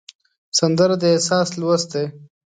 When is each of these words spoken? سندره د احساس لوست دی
سندره 0.59 0.95
د 1.01 1.03
احساس 1.13 1.49
لوست 1.59 1.87
دی 1.93 2.05